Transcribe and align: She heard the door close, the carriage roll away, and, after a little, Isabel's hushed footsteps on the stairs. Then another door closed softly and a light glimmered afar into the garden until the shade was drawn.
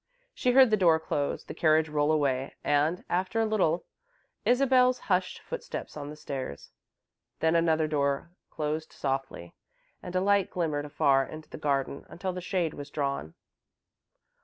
She 0.33 0.53
heard 0.53 0.71
the 0.71 0.77
door 0.81 0.99
close, 0.99 1.43
the 1.43 1.53
carriage 1.53 1.87
roll 1.87 2.11
away, 2.11 2.55
and, 2.63 3.03
after 3.07 3.39
a 3.39 3.45
little, 3.45 3.85
Isabel's 4.45 4.97
hushed 4.97 5.41
footsteps 5.41 5.95
on 5.95 6.09
the 6.09 6.15
stairs. 6.15 6.71
Then 7.39 7.55
another 7.55 7.85
door 7.87 8.31
closed 8.49 8.91
softly 8.93 9.53
and 10.01 10.15
a 10.15 10.19
light 10.19 10.49
glimmered 10.49 10.85
afar 10.85 11.27
into 11.27 11.51
the 11.51 11.59
garden 11.59 12.07
until 12.09 12.33
the 12.33 12.41
shade 12.41 12.73
was 12.73 12.89
drawn. 12.89 13.35